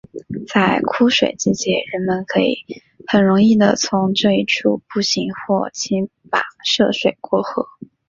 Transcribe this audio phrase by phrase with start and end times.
[0.51, 2.57] 在枯水季节人们可以
[3.05, 7.67] 很容易的从这一处步行或骑马涉水过河。